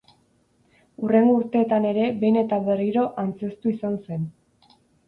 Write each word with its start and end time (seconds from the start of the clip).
Hurrengo 1.03 1.35
urteetan 1.41 1.85
ere 1.91 2.09
behin 2.25 2.43
eta 2.45 2.61
berriro 2.71 3.07
antzeztu 3.27 3.79
izan 3.79 4.05
zen. 4.07 4.31